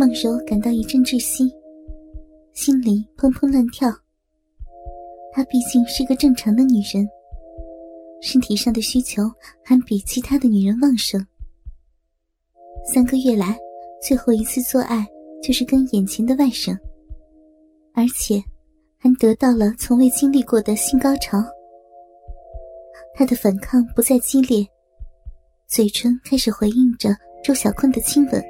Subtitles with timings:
[0.00, 1.54] 孟柔感到一阵窒息，
[2.54, 3.92] 心里砰砰乱跳。
[5.30, 7.06] 她毕竟是个正常的女人，
[8.22, 9.30] 身体上的需求
[9.62, 11.22] 还比其他的女人旺盛。
[12.90, 13.58] 三个月来，
[14.00, 15.06] 最后一次做爱
[15.42, 16.74] 就是跟眼前的外甥，
[17.92, 18.42] 而且
[18.96, 21.44] 还得到了从未经历过的性高潮。
[23.14, 24.66] 她的反抗不再激烈，
[25.68, 28.42] 嘴唇开始回应着周小坤的亲吻。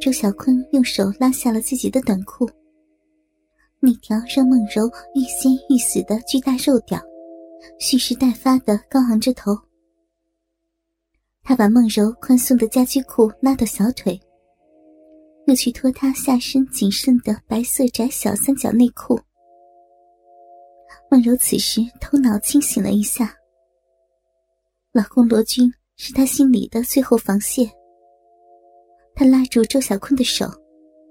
[0.00, 2.48] 周小坤用手拉下了自己的短裤，
[3.80, 7.00] 那条让梦柔欲仙欲死的巨大肉屌，
[7.80, 9.56] 蓄势待发的高昂着头。
[11.42, 14.20] 他把梦柔宽松的家居裤拉到小腿，
[15.46, 19.18] 又去脱她下身仅剩的白色窄小三角内裤。
[21.10, 23.34] 梦柔此时头脑清醒了一下，
[24.92, 27.68] 老公罗军是她心里的最后防线。
[29.18, 30.48] 他拉住周小坤的手，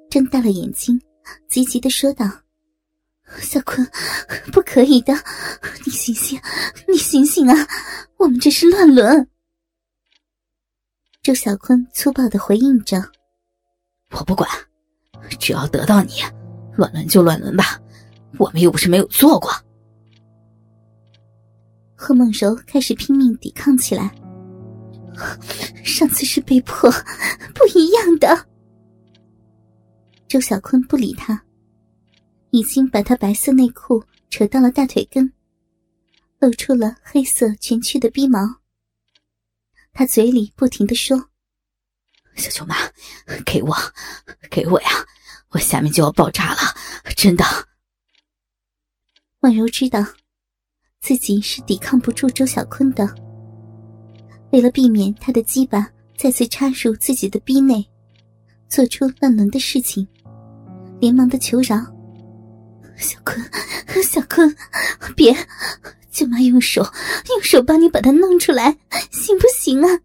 [0.10, 0.98] 睁大了眼睛，
[1.50, 2.26] 急急的说道
[3.42, 3.86] ：“小坤，
[4.50, 5.14] 不可以的，
[5.86, 6.40] 你醒醒，
[6.88, 7.68] 你醒醒啊！
[8.16, 9.28] 我们这是乱伦。”
[11.22, 13.04] 周小坤粗暴的回应着
[14.16, 14.50] ：“我不管，
[15.38, 16.14] 只要得到你，
[16.78, 17.78] 乱伦就乱伦吧，
[18.40, 19.52] 我们又不是没有做过。”
[21.94, 24.16] 贺梦柔开始拼命抵抗起来。
[25.88, 26.92] 上次是被迫，
[27.56, 28.48] 不一样的。
[30.28, 31.42] 周小坤不理他，
[32.52, 35.32] 已经把他白色内裤扯到了大腿根，
[36.40, 38.40] 露出了黑色蜷曲的逼毛。
[39.94, 41.30] 他嘴里不停的说
[42.36, 42.76] ：“小舅妈，
[43.46, 43.76] 给我，
[44.52, 44.90] 给我呀！
[45.50, 46.60] 我下面就要爆炸了，
[47.16, 47.46] 真的。”
[49.40, 50.06] 婉柔知道，
[51.00, 53.27] 自己是抵抗不住周小坤的。
[54.52, 57.86] 为了避免他的鸡巴再次插入自己的逼内，
[58.70, 60.08] 做出乱伦的事情，
[61.00, 61.78] 连忙的求饶
[62.98, 63.40] ：“小坤，
[64.04, 64.56] 小坤，
[65.16, 65.36] 别，
[66.10, 66.82] 舅妈用手，
[67.30, 68.78] 用手帮你把它弄出来，
[69.12, 70.00] 行不行啊？”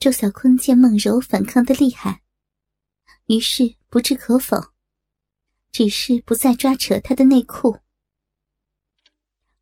[0.00, 2.22] 周小坤见孟柔反抗的厉害，
[3.26, 4.60] 于是不置可否，
[5.70, 7.76] 只是不再抓扯他的内裤。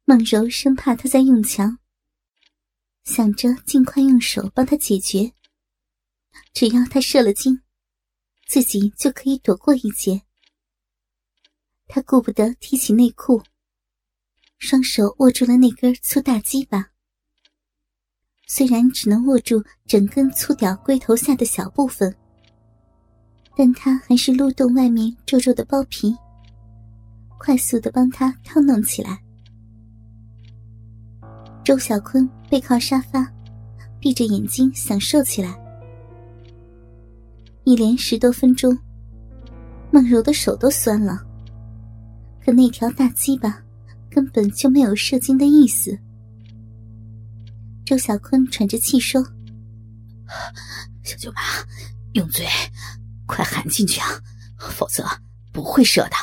[0.07, 1.80] 孟柔生怕他在用强。
[3.11, 5.33] 想着尽快用手帮他解决，
[6.55, 7.61] 只要他射了精，
[8.47, 10.23] 自己就可以躲过一劫。
[11.89, 13.43] 他顾不得提起内裤，
[14.59, 16.91] 双手握住了那根粗大鸡巴。
[18.47, 22.17] 虽然只能握住整根粗屌龟头下的小部分，
[23.57, 26.15] 但他还是撸动外面皱皱的包皮，
[27.39, 29.21] 快速的帮他套弄起来。
[31.65, 33.33] 周小坤背靠沙发，
[34.01, 35.57] 闭着眼睛享受起来。
[37.63, 38.77] 一连十多分钟，
[39.93, 41.25] 梦柔的手都酸了。
[42.45, 43.63] 可那条大鸡巴
[44.11, 45.97] 根本就没有射精的意思。
[47.85, 49.23] 周小坤喘着气说
[51.05, 51.41] ：“小舅妈，
[52.15, 52.45] 用嘴，
[53.27, 54.07] 快含进去啊，
[54.59, 55.07] 否则
[55.53, 56.17] 不会射的。”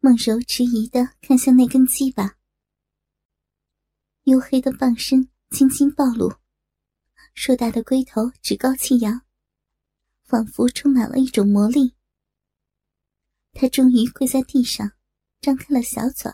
[0.00, 2.39] 梦柔迟疑的看向那根鸡巴。
[4.24, 6.30] 黝黑的棒身轻轻暴露，
[7.34, 9.22] 硕大的龟头趾高气扬，
[10.24, 11.94] 仿佛充满了一种魔力。
[13.54, 14.92] 他终于跪在地上，
[15.40, 16.30] 张开了小嘴，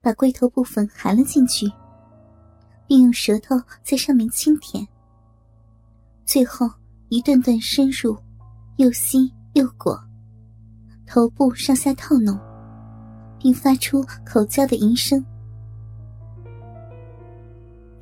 [0.00, 1.66] 把龟头部分含了进去，
[2.86, 4.86] 并用舌头在上面轻舔。
[6.24, 6.70] 最后
[7.08, 8.16] 一段段深入，
[8.76, 9.98] 又吸又裹，
[11.06, 12.38] 头部上下套弄，
[13.38, 15.22] 并发出口叫的吟声。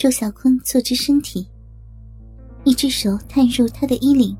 [0.03, 1.49] 周小坤坐直身体，
[2.65, 4.37] 一只手探入他的衣领，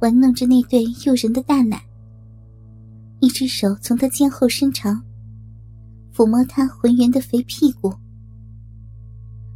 [0.00, 1.76] 玩弄着那对诱人的大奶；
[3.20, 5.04] 一只手从他肩后伸长，
[6.10, 7.92] 抚摸他浑圆的肥屁股。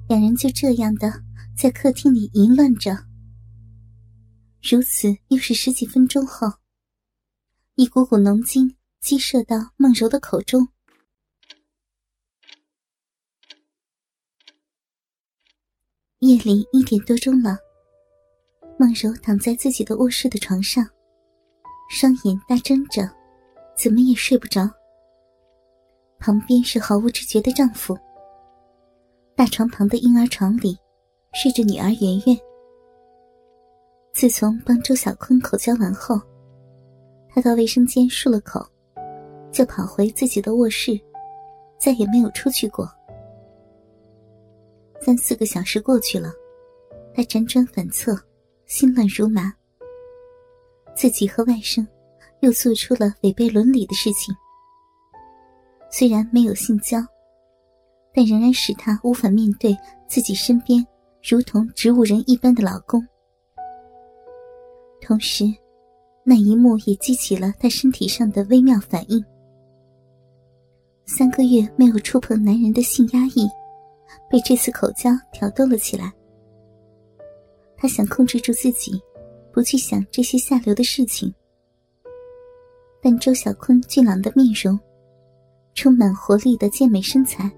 [0.06, 1.10] 两人就这样的
[1.56, 2.94] 在客厅里淫乱着。
[4.62, 6.46] 如此又是十几分钟后，
[7.76, 10.68] 一股股浓精激射到梦柔的口中。
[16.30, 17.58] 夜里一点多钟了，
[18.78, 20.86] 梦柔躺在自己的卧室的床上，
[21.90, 23.02] 双眼大睁着，
[23.76, 24.70] 怎么也睡不着。
[26.20, 27.98] 旁边是毫无知觉的丈夫。
[29.34, 30.78] 大床旁的婴儿床里，
[31.32, 32.38] 睡着女儿圆圆。
[34.12, 36.20] 自从帮周小坤口交完后，
[37.28, 38.64] 他到卫生间漱了口，
[39.50, 40.96] 就跑回自己的卧室，
[41.76, 42.88] 再也没有出去过。
[45.00, 46.32] 三四个小时过去了，
[47.14, 48.14] 他辗转反侧，
[48.66, 49.52] 心乱如麻。
[50.94, 51.86] 自己和外甥
[52.40, 54.34] 又做出了违背伦理的事情，
[55.90, 56.98] 虽然没有性交，
[58.12, 59.74] 但仍然使他无法面对
[60.06, 60.86] 自己身边
[61.22, 63.02] 如同植物人一般的老公。
[65.00, 65.44] 同时，
[66.24, 69.24] 那一幕也激起了他身体上的微妙反应。
[71.06, 73.48] 三个月没有触碰男人的性压抑，
[74.30, 76.12] 被这次口交挑逗了起来。
[77.76, 79.00] 他想控制住自己，
[79.52, 81.32] 不去想这些下流的事情。
[83.02, 84.78] 但周小坤俊朗的面容，
[85.74, 87.50] 充满活力的健美身材，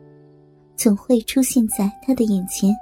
[0.76, 2.74] 总会出现在他的眼前。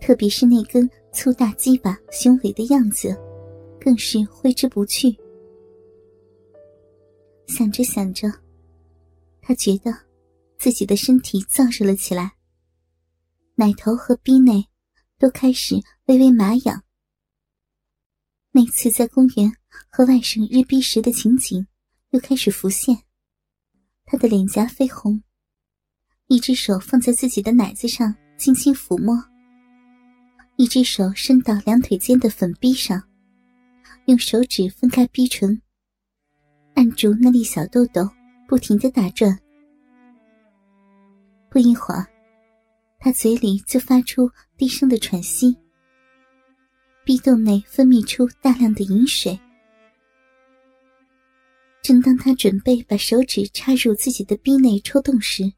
[0.00, 3.16] 特别是那根粗大鸡巴雄伟的样子，
[3.80, 5.16] 更是挥之不去。
[7.48, 8.32] 想着想着。
[9.40, 9.90] 他觉得
[10.58, 12.32] 自己的身体燥热了起来，
[13.54, 14.68] 奶头和逼内
[15.16, 15.76] 都开始
[16.06, 16.82] 微微麻痒。
[18.50, 19.52] 那次在公园
[19.88, 21.66] 和外甥日逼时的情景
[22.10, 23.04] 又开始浮现，
[24.04, 25.22] 他的脸颊绯红，
[26.26, 29.14] 一只手放在自己的奶子上轻轻抚摸，
[30.56, 33.00] 一只手伸到两腿间的粉逼上，
[34.06, 35.62] 用手指分开逼唇，
[36.74, 38.08] 按住那粒小豆豆。
[38.48, 39.38] 不停的打转，
[41.50, 42.06] 不一会儿，
[42.98, 45.56] 他嘴里就发出低声的喘息，
[47.04, 49.38] 壁洞内分泌出大量的饮水。
[51.80, 55.50] 正当他准备把手指插入自己的壁内抽动时，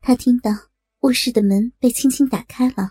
[0.00, 0.52] 他听到
[1.00, 2.90] 卧室的门被轻轻打开了，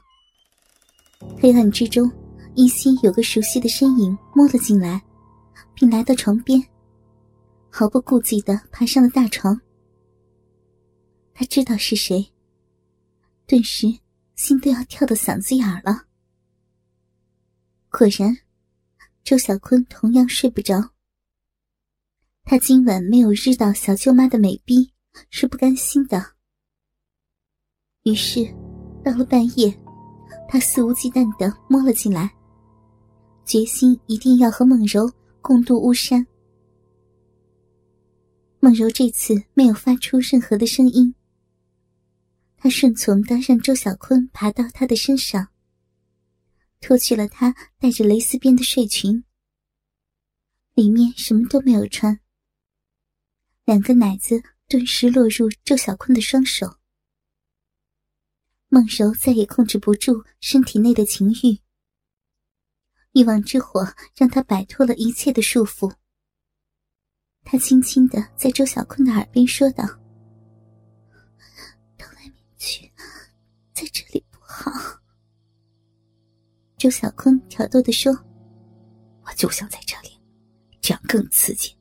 [1.39, 2.11] 黑暗之中
[2.55, 5.01] 依稀有个熟悉的身影摸了进来，
[5.73, 6.61] 并来到床边。
[7.69, 9.57] 毫不顾忌的爬上了大床。
[11.33, 12.31] 他知道是谁，
[13.47, 13.87] 顿时
[14.35, 16.05] 心都要跳到嗓子眼了。
[17.89, 18.37] 果然，
[19.23, 20.91] 周小坤同样睡不着。
[22.43, 24.91] 他今晚没有日到小舅妈的美逼，
[25.29, 26.33] 是不甘心的。
[28.03, 28.45] 于是，
[29.03, 29.73] 到了半夜，
[30.49, 32.29] 他肆无忌惮的摸了进来，
[33.45, 35.09] 决心一定要和梦柔
[35.41, 36.25] 共度巫山。
[38.59, 41.13] 梦柔这次没有发出任何的声音，
[42.63, 45.49] 他顺从的让周小坤爬到他的身上，
[46.79, 49.25] 脱去了他带着蕾丝边的睡裙，
[50.73, 52.21] 里面什么都没有穿。
[53.65, 56.77] 两个奶子顿时落入周小坤的双手，
[58.69, 61.59] 梦柔再也控制不住身体内的情欲，
[63.11, 65.93] 欲望之火让她摆脱了一切的束缚。
[67.43, 69.83] 他轻轻的在周小坤的耳边说道
[76.83, 78.11] ：“周小坤挑逗的说
[79.23, 80.19] ：“我就想在这里，
[80.81, 81.73] 这样更刺激。”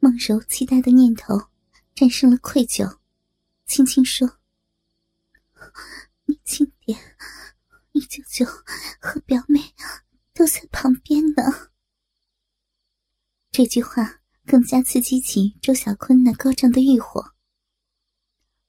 [0.00, 1.38] 梦柔期待的念头
[1.94, 3.00] 战胜了愧疚，
[3.66, 4.38] 轻轻说
[6.24, 6.98] ：“你轻点，
[7.92, 8.46] 你舅舅
[8.98, 9.60] 和表妹
[10.32, 11.42] 都在旁边呢。”
[13.52, 17.34] 这句话更加刺激起周小坤那高涨的欲火。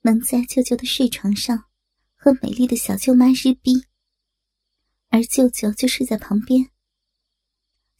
[0.01, 1.63] 能在舅舅的睡床上
[2.13, 3.85] 和美丽的小舅妈日逼，
[5.13, 6.71] 而舅舅就睡在旁边，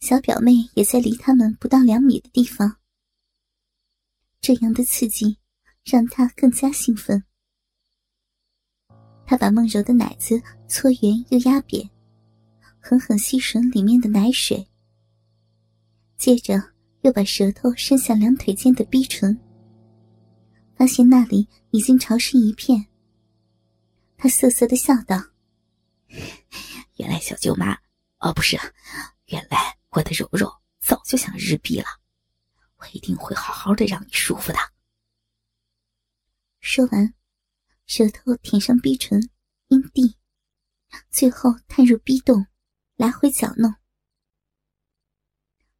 [0.00, 2.78] 小表妹也在离他们不到两米的地方。
[4.40, 5.38] 这样的刺激
[5.84, 7.22] 让他更加兴奋。
[9.24, 11.88] 他把梦柔的奶子搓圆又压扁，
[12.80, 14.66] 狠狠吸吮里面的奶水，
[16.16, 16.74] 接着。
[17.02, 19.38] 又把舌头伸向两腿间的逼唇，
[20.74, 22.86] 发现那里已经潮湿一片。
[24.16, 25.22] 他涩涩的笑道
[26.96, 27.76] ：“原来小舅妈，
[28.18, 28.56] 哦，不是，
[29.26, 31.86] 原来我的柔柔早就想日逼了，
[32.76, 34.58] 我一定会好好的让你舒服的。”
[36.60, 37.12] 说完，
[37.86, 39.20] 舌头舔上逼唇、
[39.68, 40.16] 阴蒂，
[41.10, 42.46] 最后探入逼洞，
[42.96, 43.74] 来回搅弄。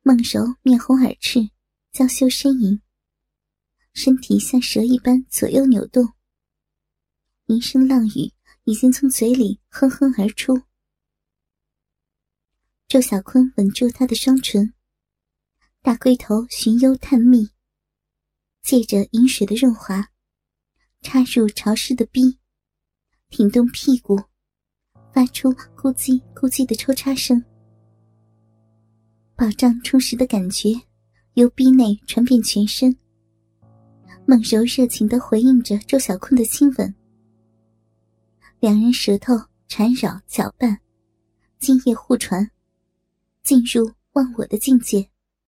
[0.02, 1.48] 孟柔面红耳赤，
[1.92, 2.82] 娇羞呻吟，
[3.94, 6.12] 身体像蛇一般左右扭动。
[7.46, 8.32] 一声浪语
[8.64, 10.60] 已经从嘴里哼哼而出。
[12.86, 14.72] 周小坤吻住她的双唇，
[15.82, 17.48] 大龟头寻幽探秘，
[18.62, 20.10] 借着饮水的润滑，
[21.00, 22.38] 插入潮湿的逼，
[23.30, 24.22] 挺动屁股，
[25.12, 27.42] 发出咕叽咕叽的抽插声。
[29.34, 30.70] 饱胀充实的感觉
[31.32, 32.96] 由逼内传遍全身。
[34.26, 36.94] 孟柔热情的回应着周小坤的亲吻，
[38.60, 39.34] 两人舌头
[39.66, 40.80] 缠绕搅拌，
[41.58, 42.48] 今夜互传，
[43.44, 45.13] 进入忘我的境界。